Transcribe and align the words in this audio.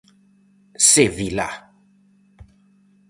Sé 0.87 1.05
vilá. 1.17 1.49